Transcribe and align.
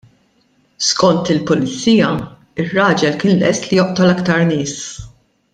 Skont 0.85 1.27
il-Pulizija, 1.33 2.09
ir-raġel 2.63 3.21
kien 3.25 3.39
lest 3.45 3.71
li 3.71 3.81
joqtol 3.83 4.15
iktar 4.19 4.45
nies. 4.55 4.77